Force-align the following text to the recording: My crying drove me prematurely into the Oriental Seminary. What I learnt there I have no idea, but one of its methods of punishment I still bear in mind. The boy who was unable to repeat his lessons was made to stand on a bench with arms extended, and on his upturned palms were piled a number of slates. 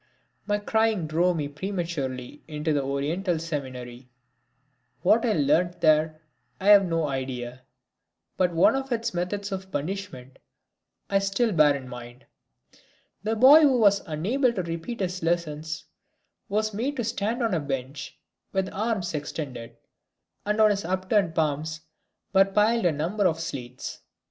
My 0.47 0.57
crying 0.57 1.05
drove 1.05 1.35
me 1.35 1.47
prematurely 1.47 2.41
into 2.47 2.73
the 2.73 2.81
Oriental 2.83 3.37
Seminary. 3.37 4.09
What 5.03 5.23
I 5.27 5.33
learnt 5.33 5.79
there 5.79 6.21
I 6.59 6.69
have 6.69 6.87
no 6.87 7.07
idea, 7.07 7.61
but 8.35 8.51
one 8.51 8.75
of 8.75 8.91
its 8.91 9.13
methods 9.13 9.51
of 9.51 9.71
punishment 9.71 10.39
I 11.07 11.19
still 11.19 11.51
bear 11.51 11.75
in 11.75 11.87
mind. 11.87 12.25
The 13.21 13.35
boy 13.35 13.61
who 13.61 13.77
was 13.79 14.01
unable 14.07 14.51
to 14.53 14.63
repeat 14.63 15.01
his 15.01 15.21
lessons 15.21 15.85
was 16.49 16.73
made 16.73 16.97
to 16.97 17.03
stand 17.03 17.43
on 17.43 17.53
a 17.53 17.59
bench 17.59 18.17
with 18.53 18.73
arms 18.73 19.13
extended, 19.13 19.77
and 20.47 20.59
on 20.59 20.71
his 20.71 20.83
upturned 20.83 21.35
palms 21.35 21.79
were 22.33 22.45
piled 22.45 22.85
a 22.85 22.91
number 22.91 23.27
of 23.27 23.39
slates. 23.39 23.99